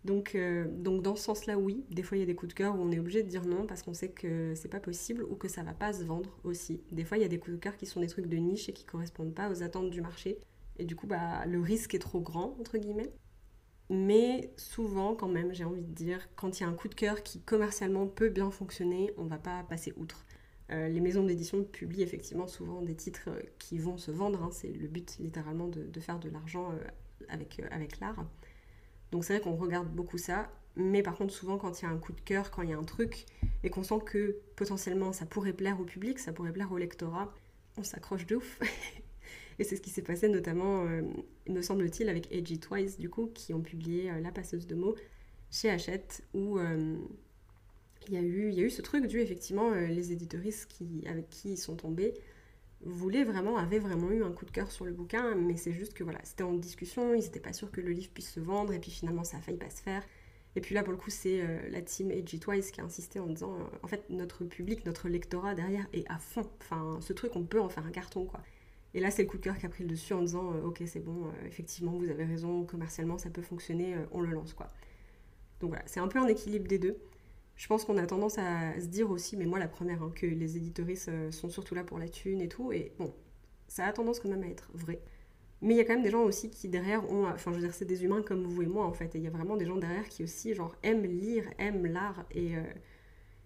[0.05, 2.57] Donc, euh, donc dans ce sens-là, oui, des fois il y a des coups de
[2.57, 5.23] cœur où on est obligé de dire non parce qu'on sait que c'est pas possible
[5.23, 6.81] ou que ça va pas se vendre aussi.
[6.91, 8.69] Des fois il y a des coups de cœur qui sont des trucs de niche
[8.69, 10.39] et qui correspondent pas aux attentes du marché.
[10.79, 13.11] Et du coup, bah, le risque est trop grand, entre guillemets.
[13.93, 16.95] Mais souvent, quand même, j'ai envie de dire, quand il y a un coup de
[16.95, 20.25] cœur qui commercialement peut bien fonctionner, on va pas passer outre.
[20.71, 24.41] Euh, les maisons d'édition publient effectivement souvent des titres euh, qui vont se vendre.
[24.41, 24.49] Hein.
[24.51, 26.83] c'est le but littéralement de, faire de l'argent euh,
[27.29, 28.25] avec, avec l'art.
[29.11, 30.49] Donc c'est vrai qu'on regarde beaucoup ça.
[30.75, 32.73] Mais par contre, souvent, quand il y a un coup de cœur, quand il y
[32.73, 33.27] a un truc,
[33.63, 37.31] et qu'on sent que potentiellement ça pourrait plaire au public, ça pourrait plaire au lectorat,
[37.77, 38.59] on s'accroche de ouf.
[39.59, 41.01] Et c'est ce qui s'est passé notamment, euh,
[41.47, 44.95] me semble-t-il, avec Edgy Twice, du coup, qui ont publié euh, La passeuse de mots
[45.51, 46.95] chez Hachette, où euh,
[48.07, 51.29] il, y a eu, y a eu ce truc dû, effectivement, les éditoristes qui, avec
[51.29, 52.13] qui ils sont tombés
[52.85, 55.93] voulaient vraiment, avaient vraiment eu un coup de cœur sur le bouquin, mais c'est juste
[55.93, 58.73] que voilà, c'était en discussion, ils n'étaient pas sûrs que le livre puisse se vendre,
[58.73, 60.03] et puis finalement ça a failli pas se faire.
[60.55, 63.27] Et puis là, pour le coup, c'est la team Edgy Twice qui a insisté en
[63.27, 66.47] disant, en fait, notre public, notre lectorat derrière est à fond.
[66.61, 68.41] Enfin, ce truc, on peut en faire un carton, quoi.
[68.93, 70.61] Et là, c'est le coup de cœur qui a pris le dessus en disant euh,
[70.67, 74.31] Ok, c'est bon, euh, effectivement, vous avez raison, commercialement, ça peut fonctionner, euh, on le
[74.31, 74.67] lance, quoi.
[75.59, 76.97] Donc voilà, c'est un peu un équilibre des deux.
[77.55, 80.25] Je pense qu'on a tendance à se dire aussi, mais moi la première, hein, que
[80.25, 82.71] les éditoristes sont surtout là pour la thune et tout.
[82.71, 83.13] Et bon,
[83.67, 84.99] ça a tendance quand même à être vrai.
[85.61, 87.27] Mais il y a quand même des gens aussi qui derrière ont.
[87.27, 89.15] Enfin, je veux dire, c'est des humains comme vous et moi en fait.
[89.15, 92.25] Et il y a vraiment des gens derrière qui aussi, genre, aiment lire, aiment l'art
[92.31, 92.55] et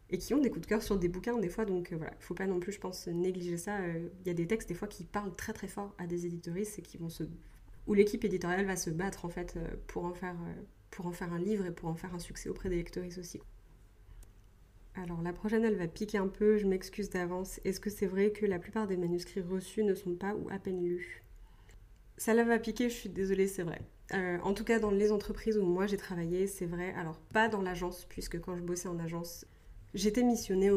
[0.09, 1.65] et qui ont des coups de cœur sur des bouquins des fois.
[1.65, 3.79] Donc euh, voilà, il faut pas non plus, je pense, négliger ça.
[3.79, 6.25] Euh, il y a des textes des fois qui parlent très très fort à des
[6.25, 7.23] éditoristes et qui vont se
[7.85, 10.35] où l'équipe éditoriale va se battre en fait euh, pour en faire
[10.91, 13.39] pour en faire un livre et pour en faire un succès auprès des lectoristes aussi.
[14.95, 17.59] Alors la prochaine, elle va piquer un peu, je m'excuse d'avance.
[17.63, 20.57] Est-ce que c'est vrai que la plupart des manuscrits reçus ne sont pas ou à
[20.57, 21.23] peine lus?
[22.17, 23.79] Ça la va piquer, je suis désolée, c'est vrai.
[24.41, 26.93] en tout cas, dans les entreprises où moi j'ai travaillé, c'est vrai.
[26.95, 29.45] Alors, pas dans l'agence, puisque quand je bossais en agence,
[29.97, 30.69] J'étais missionnée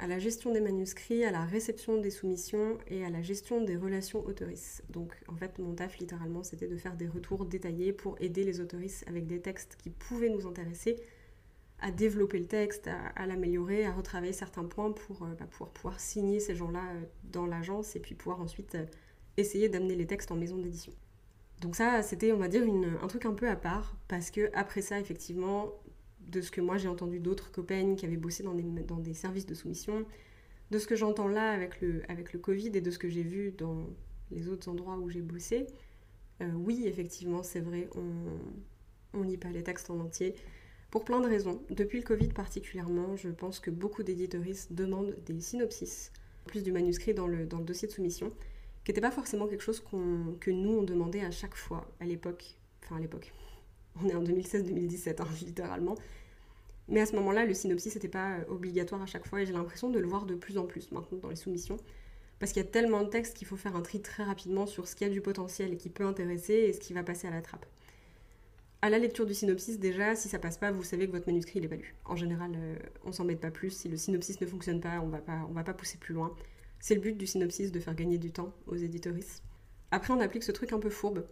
[0.00, 3.76] à la gestion des manuscrits, à la réception des soumissions et à la gestion des
[3.76, 4.82] relations autoristes.
[4.90, 8.58] Donc en fait mon taf littéralement c'était de faire des retours détaillés pour aider les
[8.58, 10.96] autoristes avec des textes qui pouvaient nous intéresser
[11.78, 16.40] à développer le texte, à, l'améliorer, à retravailler certains points pour, euh, bah, pouvoir signer
[16.40, 18.84] ces gens-là euh, dans l'agence et puis pouvoir ensuite euh,
[19.36, 20.92] essayer d'amener les textes en maison d'édition.
[21.60, 22.64] Donc ça, c'était, on va dire,
[23.00, 25.72] un truc un peu à part, parce que après ça, effectivement,
[26.28, 29.14] de ce que moi j'ai entendu d'autres copains qui avaient bossé dans des, dans des
[29.14, 30.04] services de soumission,
[30.70, 33.22] de ce que j'entends là avec le, avec le Covid et de ce que j'ai
[33.22, 33.86] vu dans
[34.30, 35.66] les autres endroits où j'ai bossé,
[36.42, 40.34] euh, oui, effectivement, c'est vrai, on, on lit pas les textes en entier.
[40.90, 41.60] Pour plein de raisons.
[41.70, 46.12] Depuis le Covid particulièrement, je pense que beaucoup d'éditoristes demandent des synopsis,
[46.46, 48.30] plus du manuscrit dans le, dans le dossier de soumission,
[48.84, 49.82] qui n'était pas forcément quelque chose
[50.40, 52.58] que nous on demandait à chaque fois à l'époque.
[52.84, 53.32] Enfin à l'époque.
[54.02, 55.96] On est en 2016-2017, hein, littéralement.
[56.88, 59.52] Mais à ce moment-là, le synopsis n'était pas euh, obligatoire à chaque fois et j'ai
[59.52, 61.78] l'impression de le voir de plus en plus maintenant dans les soumissions.
[62.38, 64.86] Parce qu'il y a tellement de textes qu'il faut faire un tri très rapidement sur
[64.86, 67.30] ce qui a du potentiel et qui peut intéresser et ce qui va passer à
[67.30, 67.64] la trappe.
[68.82, 71.58] À la lecture du synopsis, déjà, si ça passe pas, vous savez que votre manuscrit
[71.58, 71.94] n'est pas lu.
[72.04, 72.76] En général, on euh,
[73.06, 73.70] on s'embête pas plus.
[73.70, 76.34] Si le synopsis ne fonctionne pas, on va pas, va pas pousser plus loin.
[76.80, 79.42] C'est le but du synopsis de faire gagner du temps aux éditoristes.
[79.90, 81.24] Après, on applique ce truc un peu fourbe.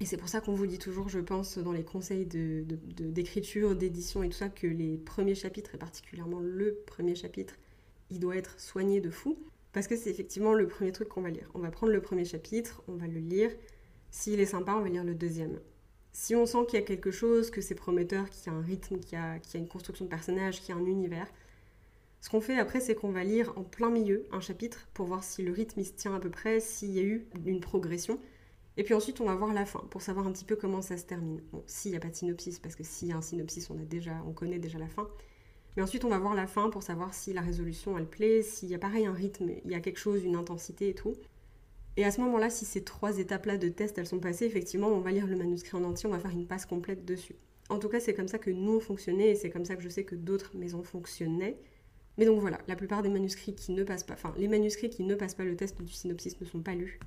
[0.00, 3.74] Et c'est pour ça qu'on vous dit toujours, je pense, dans les conseils d'écriture, de,
[3.74, 7.54] d'édition et tout ça, que les premiers chapitres, et particulièrement le premier chapitre,
[8.10, 9.38] il doit être soigné de fou.
[9.72, 11.50] Parce que c'est effectivement le premier truc qu'on va lire.
[11.54, 13.50] On va prendre le premier chapitre, on va le lire.
[14.10, 15.60] S'il est sympa, on va lire le deuxième.
[16.12, 18.62] Si on sent qu'il y a quelque chose, que c'est prometteur, qu'il y a un
[18.62, 21.26] rythme, qu'il y y a une construction de personnage, qu'il y a un univers,
[22.26, 25.22] ce qu'on fait après, c'est qu'on va lire en plein milieu un chapitre pour voir
[25.22, 28.18] si le rythme il se tient à peu près, s'il y a eu une progression.
[28.76, 30.96] Et puis ensuite, on va voir la fin pour savoir un petit peu comment ça
[30.96, 31.40] se termine.
[31.52, 33.78] Bon, s'il n'y a pas de synopsis, parce que s'il y a un synopsis, on,
[33.78, 35.08] a déjà, on connaît déjà la fin.
[35.76, 38.68] Mais ensuite, on va voir la fin pour savoir si la résolution, elle plaît, s'il
[38.68, 41.14] y a pareil un rythme, il y a quelque chose, une intensité et tout.
[41.96, 45.00] Et à ce moment-là, si ces trois étapes-là de test, elles sont passées, effectivement, on
[45.00, 47.36] va lire le manuscrit en entier, on va faire une passe complète dessus.
[47.70, 49.82] En tout cas, c'est comme ça que nous, on fonctionnait, et c'est comme ça que
[49.82, 51.58] je sais que d'autres maisons fonctionnaient.
[52.18, 55.02] Mais donc voilà, la plupart des manuscrits qui ne passent pas, enfin, les manuscrits qui
[55.02, 56.98] ne passent pas le test du synopsis ne sont pas lus.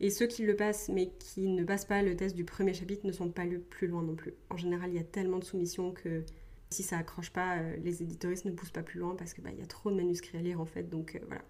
[0.00, 3.06] Et ceux qui le passent, mais qui ne passent pas le test du premier chapitre,
[3.06, 4.34] ne sont pas lus plus loin non plus.
[4.50, 6.24] En général, il y a tellement de soumissions que
[6.70, 9.52] si ça accroche pas, euh, les éditoristes ne poussent pas plus loin parce qu'il bah,
[9.52, 10.88] y a trop de manuscrits à lire en fait.
[10.90, 11.42] Donc euh, voilà.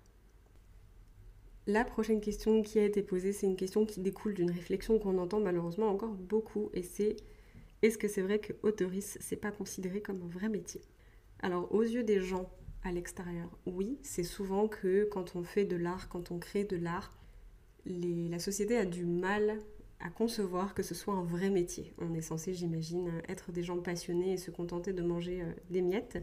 [1.66, 5.16] La prochaine question qui a été posée, c'est une question qui découle d'une réflexion qu'on
[5.16, 7.16] entend malheureusement encore beaucoup, et c'est
[7.80, 10.82] est-ce que c'est vrai que autoriste, c'est pas considéré comme un vrai métier?
[11.40, 12.50] Alors aux yeux des gens
[12.82, 16.76] à l'extérieur, oui, c'est souvent que quand on fait de l'art, quand on crée de
[16.76, 17.16] l'art,
[17.86, 19.58] la société a du mal
[20.00, 21.94] à concevoir que ce soit un vrai métier.
[21.98, 25.80] On est censé, j'imagine, être des gens passionnés et se contenter de manger euh, des
[25.80, 26.18] miettes.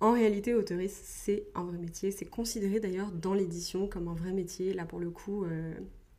[0.00, 2.10] En réalité, autoriste, c'est un vrai métier.
[2.10, 4.74] C'est considéré d'ailleurs dans l'édition comme un vrai métier.
[4.74, 5.72] Là, pour le coup, euh,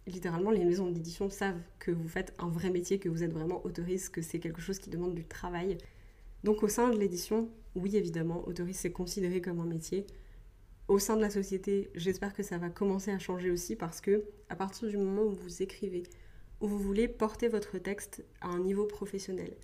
[0.07, 3.65] littéralement, les maisons d'édition savent que vous faites un vrai métier, que vous êtes vraiment
[3.65, 5.77] autoriste, que c'est quelque chose qui demande du travail.
[6.45, 10.05] Donc, au sein de l'édition, oui, évidemment, autoriste, c'est considéré comme un métier
[10.87, 14.25] au sein de la société, j'espère que ça va commencer à changer aussi parce que
[14.49, 16.03] à partir du moment où vous écrivez,
[16.59, 19.55] où vous voulez porter votre texte à un niveau professionnel,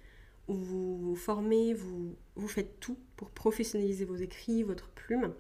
[0.48, 2.16] où vous vous formez, vous,
[2.48, 5.34] faites tout pour professionnaliser vos écrits, votre plume,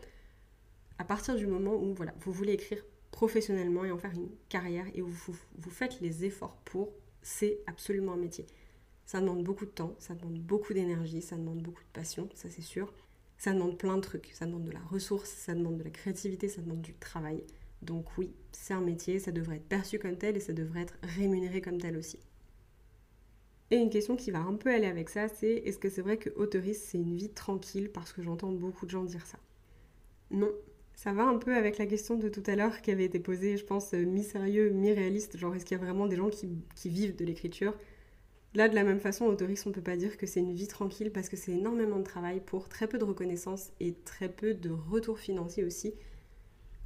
[0.97, 5.01] à partir du moment où vous voulez écrire professionnellement et en faire une carrière et
[5.01, 8.45] où vous, vous faites les efforts pour, c'est absolument un métier.
[9.05, 12.49] Ça demande beaucoup de temps, ça demande beaucoup d'énergie, ça demande beaucoup de passion, ça
[12.49, 12.93] c'est sûr
[13.39, 14.29] ça demande plein de trucs.
[14.33, 17.43] Ça demande de la ressource, ça demande de la créativité, ça demande du travail.
[17.81, 20.97] Donc oui, c'est un métier, ça devrait être perçu comme tel et ça devrait être
[21.01, 22.19] rémunéré comme tel aussi.
[23.71, 26.17] Et une question qui va un peu aller avec ça, c'est est-ce que c'est vrai
[26.17, 29.39] que autoriste c'est une vie tranquille parce que j'entends beaucoup de gens dire ça?
[30.31, 30.51] Non,
[30.95, 33.57] ça va un peu avec la question de tout à l'heure qui avait été posée,
[33.57, 36.89] je pense, euh, mi-sérieux, mi-réaliste, genre est-ce qu'il y a vraiment des gens qui, qui
[36.89, 37.73] vivent de l'écriture?
[38.55, 40.67] Là, de la même façon, autoriste, on ne peut pas dire que c'est une vie
[40.67, 44.55] tranquille parce que c'est énormément de travail pour très peu de reconnaissance et très peu
[44.55, 45.93] de retour financier aussi.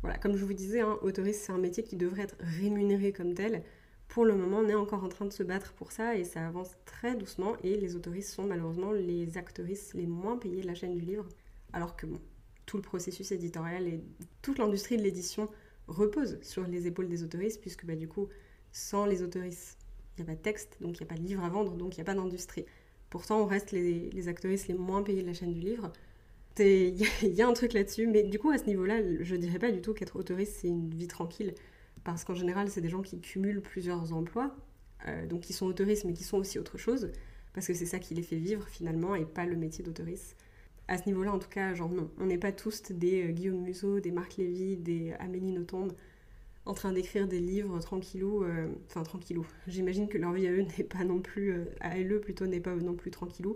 [0.02, 3.34] Voilà, comme je vous disais, hein, autoriste, c'est un métier qui devrait être rémunéré comme
[3.34, 3.64] tel.
[4.10, 6.46] Pour le moment, on est encore en train de se battre pour ça et ça
[6.46, 7.56] avance très doucement.
[7.64, 11.30] Et les autoristes sont malheureusement les actrices les moins payés de la chaîne du livre.
[11.72, 12.06] Alors que
[12.66, 14.02] tout le processus éditorial et
[14.42, 15.50] toute l'industrie de l'édition
[15.88, 18.28] repose sur les épaules des autoristes, puisque bah, du coup,
[18.74, 19.78] sans les autoristes,
[20.18, 21.76] il n'y a pas de texte, donc il n'y a pas de livre à vendre,
[21.76, 22.66] donc il n'y a pas d'industrie.
[23.10, 25.92] Pourtant, on reste les, les actrices les moins payées de la chaîne du livre.
[26.60, 29.72] Il y, a un truc là-dessus, mais du coup, à ce niveau-là, je dirais pas
[29.72, 31.56] du tout qu'être autoriste, c'est une vie tranquille.
[32.04, 34.56] Parce qu'en général, c'est des gens qui cumulent plusieurs emplois,
[35.08, 37.10] euh, donc qui sont autoristes, mais qui sont aussi autre chose,
[37.54, 40.38] parce que c'est ça qui les fait vivre finalement, et pas le métier d'autoriste.
[40.88, 43.62] À ce niveau-là, en tout cas, genre non, on n'est pas tous des euh, Guillaume
[43.62, 45.88] Musso, des Marc Lévy, des Amélie Nothomb,
[46.66, 49.46] en train d'écrire des livres tranquillou, euh, enfin tranquillou.
[49.68, 52.62] J'imagine que leur vie à eux n'est pas non plus, euh, à eux plutôt n'est
[52.62, 53.56] pas non plus tranquillou.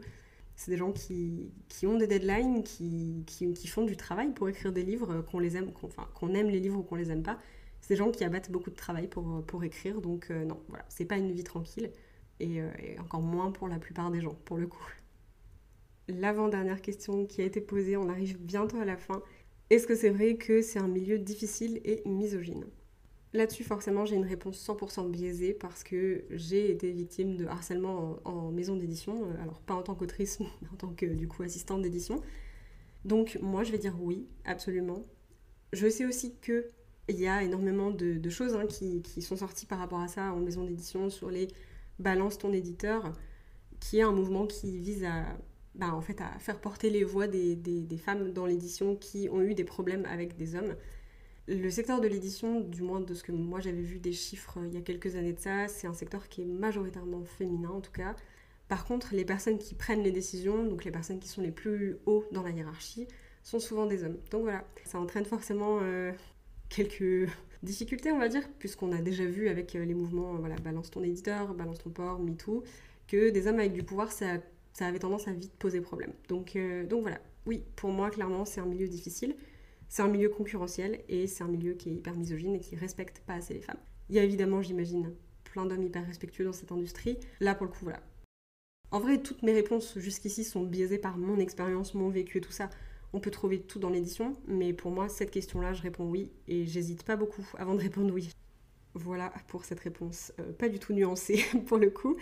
[0.55, 1.51] C'est des gens qui,
[1.83, 5.71] ont des deadlines, qui, font du travail pour écrire des livres, qu'on les aime,
[6.33, 7.37] aime les livres ou qu'on les aime pas.
[7.79, 11.05] C'est des gens qui abattent beaucoup de travail pour, écrire, donc euh, non, voilà, c'est
[11.05, 11.91] pas une vie tranquille,
[12.39, 12.59] et
[12.99, 14.85] encore moins pour la plupart des gens, pour le coup.
[16.07, 19.21] L'avant-dernière question qui a été posée, on arrive bientôt à la fin.
[19.69, 22.65] Est-ce que c'est vrai que c'est un milieu difficile et misogyne?
[23.37, 28.49] Là-dessus, forcément, j'ai une réponse 100% biaisée parce que j'ai été victime de harcèlement en,
[28.49, 31.83] maison d'édition, euh, alors pas en tant qu'autrice, mais en tant que du coup assistante
[31.83, 32.19] d'édition.
[33.05, 35.05] Donc moi, je vais dire oui, absolument.
[35.71, 36.65] Je sais aussi que
[37.09, 40.39] il y a énormément de, choses hein, qui, sont sorties par rapport à ça en
[40.39, 41.47] maison d'édition sur les
[41.99, 43.13] balance ton éditeur,
[43.79, 45.37] qui est un mouvement qui vise à,
[45.75, 45.99] bah,
[46.39, 50.55] faire porter les voix des femmes dans l'édition qui ont eu des problèmes avec des
[50.55, 50.75] hommes.
[51.49, 54.73] Le secteur de l'édition, du moins de ce que moi j'avais vu des chiffres il
[54.73, 57.93] y a quelques années de ça, c'est un secteur qui est majoritairement féminin en tout
[57.93, 58.17] cas.
[58.67, 61.97] Par contre, les personnes qui prennent les décisions, donc les personnes qui sont les plus
[62.05, 63.07] hauts dans la hiérarchie,
[63.43, 64.17] sont souvent des hommes.
[64.29, 66.11] Donc voilà, ça entraîne forcément euh,
[66.67, 67.29] quelques
[67.63, 71.53] difficultés, on va dire, puisqu'on a déjà vu avec les mouvements, voilà, balance ton éditeur,
[71.53, 72.63] balance ton port, MeToo,
[73.07, 74.39] que des hommes avec du pouvoir, ça,
[74.73, 76.11] ça avait tendance à vite poser problème.
[76.27, 76.57] Donc,
[76.89, 79.33] donc voilà, oui, pour moi, clairement, c'est un milieu difficile.
[79.89, 83.21] C'est un milieu concurrentiel et c'est un milieu qui est hyper misogyne et qui respecte
[83.25, 83.79] pas assez les femmes.
[84.09, 87.17] Il y a évidemment, j'imagine, plein d'hommes hyper respectueux dans cette industrie.
[87.39, 88.01] Là, pour le coup, voilà.
[88.91, 92.51] En vrai, toutes mes réponses jusqu'ici sont biaisées par mon expérience, mon vécu et tout
[92.51, 92.69] ça.
[93.13, 96.65] On peut trouver tout dans l'édition, mais pour moi, cette question-là, je réponds oui et
[96.65, 98.29] j'hésite pas beaucoup avant de répondre oui.
[98.93, 102.17] Voilà pour cette réponse, euh, pas du tout nuancée pour le coup.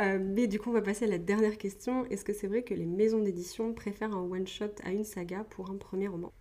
[0.00, 2.04] Euh, mais du coup, on va passer à la dernière question.
[2.06, 5.70] Est-ce que c'est vrai que les maisons d'édition préfèrent un one-shot à une saga pour
[5.70, 6.32] un premier roman?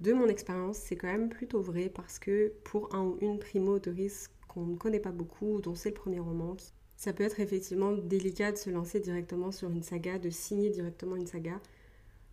[0.00, 3.78] De mon expérience, c'est quand même plutôt vrai parce que pour un ou une primo
[3.84, 6.56] risque qu'on ne connaît pas beaucoup, dont c'est le premier roman,
[6.96, 11.16] ça peut être effectivement délicat de se lancer directement sur une saga, de signer directement
[11.16, 11.60] une saga,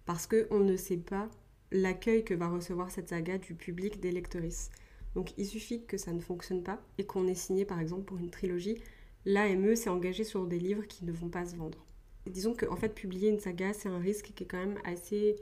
[0.06, 1.30] parce qu'on ne sait pas
[1.72, 4.70] l'accueil que va recevoir cette saga du public des lectrices.
[5.16, 8.18] Donc il suffit que ça ne fonctionne pas et qu'on ait signé par exemple pour
[8.18, 8.82] une trilogie,
[9.26, 11.84] l'AME s'est engagé sur des livres qui ne vont pas se vendre.
[12.28, 15.36] disons qu'en en fait publier une saga c'est un risque qui est quand même assez...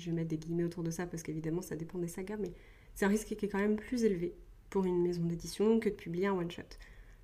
[0.00, 2.52] Je vais mettre des guillemets autour de ça parce qu'évidemment ça dépend des sagas, mais
[2.94, 4.34] c'est un risque qui est quand même plus élevé
[4.70, 6.62] pour une maison d'édition que de publier un one-shot.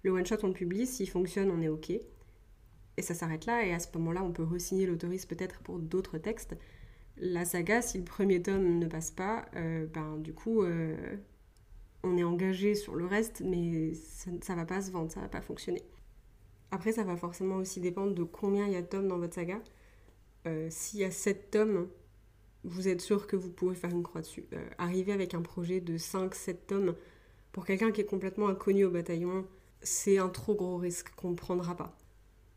[0.03, 1.91] Le one-shot on le publie, s'il fonctionne on est ok.
[1.91, 6.19] Et ça s'arrête là, et à ce moment-là on peut re-signer l'autoriste peut-être pour d'autres
[6.19, 6.57] textes.
[7.17, 10.63] La saga, si le premier tome ne passe pas, euh, ben du coup...
[10.63, 11.17] Euh,
[12.07, 15.29] on est engagé sur le reste, mais ça, ne va pas se vendre, ça va
[15.29, 15.83] pas fonctionner.
[16.71, 19.35] Après, ça va forcément aussi dépendre de combien il y a de tomes dans votre
[19.35, 19.61] saga.
[20.47, 21.89] Euh, s'il y a 7 tomes,
[22.67, 24.45] vous êtes sûr que vous pouvez faire une croix dessus.
[24.53, 26.95] Euh, arriver avec un projet de 5-7 tomes,
[27.53, 29.47] pour quelqu'un qui est complètement inconnu au bataillon,
[29.81, 31.97] c'est un trop gros risque qu'on ne prendra pas.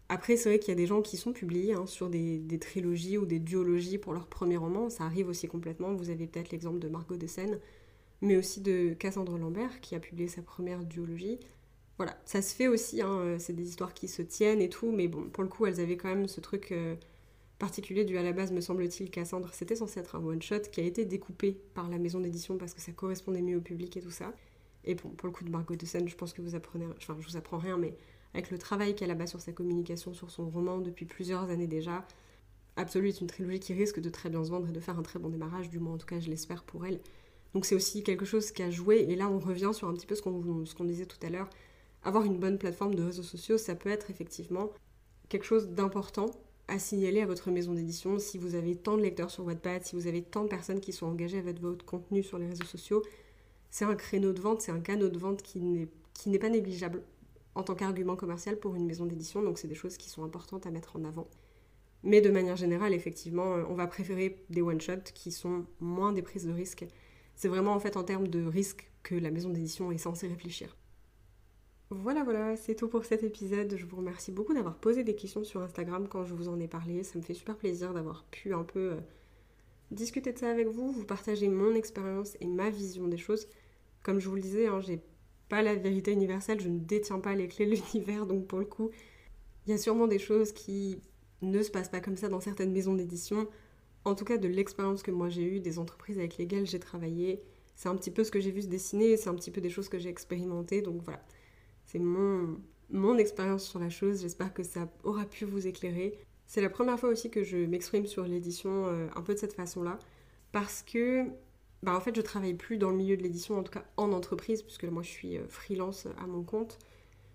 [0.09, 3.17] Après, c'est vrai qu'il y a des gens qui sont publiés hein, sur des, trilogies
[3.19, 4.89] ou des duologies pour leur premier roman.
[4.89, 5.93] Ça arrive aussi complètement.
[5.93, 7.27] Vous avez peut-être l'exemple de Margot de
[8.21, 11.39] mais aussi de Cassandre Lambert qui a publié sa première duologie.
[11.97, 14.91] Voilà, ça se fait aussi, hein, euh, c'est des histoires qui se tiennent et tout,
[14.91, 16.95] mais bon, pour le coup, elles avaient quand même ce truc euh,
[17.59, 20.83] particulier du à la base, me semble-t-il, Cassandre, c'était censé être un one-shot qui a
[20.83, 24.11] été découpé par la maison d'édition parce que ça correspondait mieux au public et tout
[24.11, 24.33] ça.
[24.85, 27.27] Et pour le coup de Margot de Seine, je pense que vous apprenez, enfin, je
[27.27, 27.95] vous apprends rien, mais
[28.33, 31.67] avec le travail qu'elle a bas sur sa communication, sur son roman depuis plusieurs années
[31.67, 32.07] déjà,
[32.77, 35.03] Absolu est une trilogie qui risque de très bien se vendre et de faire un
[35.03, 37.01] très bon démarrage, du moins en tout cas je l'espère pour elle.
[37.53, 40.07] Donc c'est aussi quelque chose qui a joué, et là on revient sur un petit
[40.07, 41.49] peu ce qu'on disait tout à l'heure.
[42.03, 44.69] Avoir une bonne plateforme de réseaux sociaux, ça peut être effectivement
[45.27, 46.31] quelque chose d'important
[46.69, 49.95] à signaler à votre maison d'édition si vous avez tant de lecteurs sur Wattpad, si
[49.95, 53.03] vous avez tant de personnes qui sont engagées avec votre contenu sur les réseaux sociaux.
[53.69, 57.03] C'est un créneau de vente, c'est un canal de vente qui n'est pas négligeable
[57.55, 60.65] en tant qu'argument commercial pour une maison d'édition, donc c'est des choses qui sont importantes
[60.65, 61.27] à mettre en avant.
[62.03, 66.45] Mais de manière générale, effectivement, on va préférer des one-shots qui sont moins des prises
[66.45, 66.85] de risques
[67.39, 70.75] c'est vraiment en fait en termes de risque que la maison d'édition est censée réfléchir.
[71.91, 73.75] Voilà, voilà, c'est tout pour cet épisode.
[73.75, 76.67] Je vous remercie beaucoup d'avoir posé des questions sur Instagram quand je vous en ai
[76.67, 77.03] parlé.
[77.03, 78.99] Ça me fait super plaisir d'avoir pu un peu euh,
[79.91, 83.47] discuter de ça avec vous, vous partager mon expérience et ma vision des choses.
[84.03, 85.01] Comme je vous le disais, hein, j'ai
[85.49, 88.65] pas la vérité universelle, je ne détiens pas les clés de l'univers, donc pour le
[88.65, 88.91] coup,
[89.65, 91.01] il y a sûrement des choses qui
[91.41, 93.47] ne se passent pas comme ça dans certaines maisons d'édition
[94.05, 97.41] en tout cas de l'expérience que moi j'ai eue, des entreprises avec lesquelles j'ai travaillé,
[97.75, 99.69] c'est un petit peu ce que j'ai vu se dessiner, c'est un petit peu des
[99.69, 101.21] choses que j'ai expérimentées, donc voilà.
[101.91, 106.19] C'est mon, mon expérience sur la chose, j'espère que ça aura pu vous éclairer.
[106.45, 109.53] C'est la première fois aussi que je m'exprime sur l'édition euh, un peu de cette
[109.53, 109.97] façon-là,
[110.51, 111.25] parce que
[111.81, 114.11] bah, en fait je travaille plus dans le milieu de l'édition, en tout cas en
[114.11, 116.77] entreprise, puisque moi je suis euh, freelance à mon compte.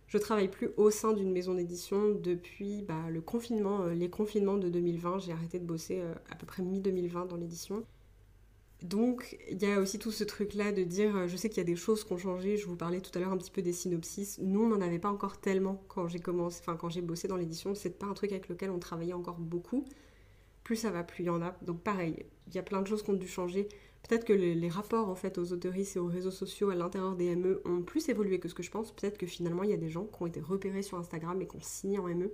[0.07, 4.57] Je travaille plus au sein d'une maison d'édition depuis bah, le confinement, euh, les confinements
[4.57, 5.19] de 2020.
[5.19, 7.85] J'ai arrêté de bosser à peu près mi-2020 dans l'édition.
[8.85, 11.63] Donc il y a aussi tout ce truc-là de dire, euh, je sais qu'il y
[11.63, 12.59] a des choses qui ont changé.
[12.59, 14.39] Je vous parlais tout à l'heure un petit peu des synopsis.
[14.43, 17.37] Nous, on n'en avait pas encore tellement quand j'ai commencé, enfin quand j'ai bossé dans
[17.37, 17.75] l'édition.
[17.75, 19.87] C'est pas un truc avec lequel on travaillait encore beaucoup.
[20.65, 21.57] Plus ça va, plus il y en a.
[21.63, 23.69] Donc pareil, il y a plein de choses qui ont dû changer.
[24.07, 27.35] Peut-être que les, rapports en fait aux autoristes et aux réseaux sociaux à l'intérieur des
[27.37, 28.93] ME ont plus évolué que ce que je pense.
[28.93, 31.47] Peut-être que finalement il y a des gens qui ont été repérés sur Instagram et
[31.47, 32.31] qui ont signé en ME.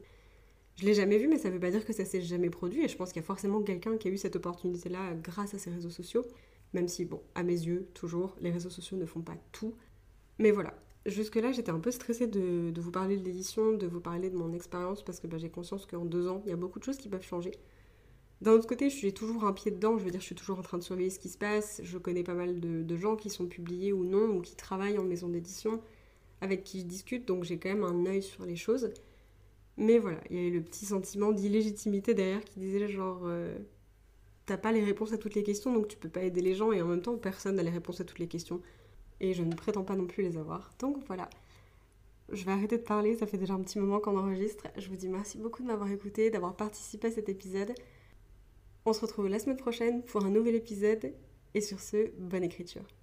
[0.76, 2.82] Je l'ai jamais vu, mais ça veut pas dire que ça s'est jamais produit.
[2.84, 5.58] Et je pense qu'il y a forcément quelqu'un qui a eu cette opportunité-là grâce à
[5.58, 6.24] ces réseaux sociaux.
[6.72, 9.74] Même si, bon, à mes yeux, toujours, les réseaux sociaux ne font pas tout.
[10.38, 10.74] Mais voilà.
[11.06, 14.52] Jusque-là, j'étais un peu stressée de, vous parler de l'édition, de vous parler de mon
[14.52, 16.98] expérience, parce que bah, j'ai conscience qu'en deux ans, il y a beaucoup de choses
[16.98, 17.52] qui peuvent changer.
[18.42, 20.58] D'un autre côté, je suis toujours un pied dedans, je veux dire, je suis toujours
[20.58, 21.80] en train de surveiller ce qui se passe.
[21.84, 25.04] Je connais pas mal de, gens qui sont publiés ou non, ou qui travaillent en
[25.04, 25.82] maison d'édition,
[26.40, 28.92] avec qui je discute, donc j'ai quand même un œil sur les choses.
[29.76, 33.56] Mais voilà, il y avait le petit sentiment d'illégitimité derrière qui disait genre, euh,
[34.50, 36.72] t'as pas les réponses à toutes les questions, donc tu peux pas aider les gens,
[36.72, 38.60] et en même temps, personne n'a les réponses à toutes les questions.
[39.20, 40.72] Et je ne prétends pas non plus les avoir.
[40.80, 41.30] Donc voilà.
[42.32, 44.66] Je vais arrêter de parler, ça fait déjà un petit moment qu'on enregistre.
[44.76, 47.72] Je vous dis merci beaucoup de m'avoir écouté, d'avoir participé à cet épisode.
[48.86, 51.12] On se retrouve la semaine prochaine pour un nouvel épisode.
[51.54, 52.99] Et sur ce, bonne écriture.